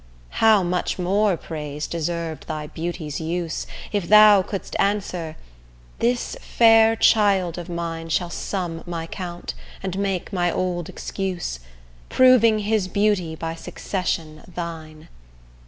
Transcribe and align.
How 0.41 0.63
much 0.63 0.97
more 0.97 1.37
praise 1.37 1.85
deserv'd 1.87 2.47
thy 2.47 2.65
beauty's 2.65 3.21
use, 3.21 3.67
If 3.91 4.09
thou 4.09 4.41
couldst 4.41 4.75
answer 4.79 5.37
'This 5.99 6.35
fair 6.41 6.95
child 6.95 7.59
of 7.59 7.69
mine 7.69 8.09
Shall 8.09 8.31
sum 8.31 8.81
my 8.87 9.05
count, 9.05 9.53
and 9.83 9.99
make 9.99 10.33
my 10.33 10.51
old 10.51 10.89
excuse,' 10.89 11.59
Proving 12.09 12.57
his 12.65 12.87
beauty 12.87 13.35
by 13.35 13.53
succession 13.53 14.41
thine! 14.55 15.07